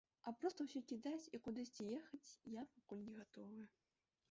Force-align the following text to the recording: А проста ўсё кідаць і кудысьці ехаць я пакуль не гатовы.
А 0.29 0.31
проста 0.37 0.65
ўсё 0.67 0.79
кідаць 0.91 1.29
і 1.37 1.41
кудысьці 1.49 1.87
ехаць 1.99 2.35
я 2.55 2.67
пакуль 2.75 3.07
не 3.07 3.13
гатовы. 3.21 3.63